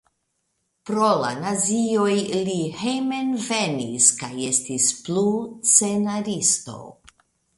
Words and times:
Pro 0.89 1.09
la 1.23 1.27
nazioj 1.41 2.15
li 2.47 2.55
hejmenvenis 2.79 4.09
kaj 4.23 4.31
estis 4.47 4.89
plu 5.05 5.25
scenaristo. 5.73 6.79